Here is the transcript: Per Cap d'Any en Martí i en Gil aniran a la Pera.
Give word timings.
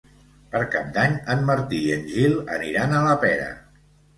Per 0.55 0.61
Cap 0.75 0.87
d'Any 0.95 1.13
en 1.35 1.45
Martí 1.51 1.81
i 1.91 1.93
en 1.99 2.09
Gil 2.15 2.35
aniran 2.59 2.97
a 3.03 3.07
la 3.09 3.15
Pera. 3.27 3.53